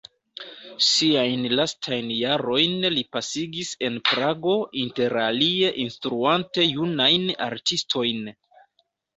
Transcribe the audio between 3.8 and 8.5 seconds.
en Prago, interalie instruante junajn artistojn.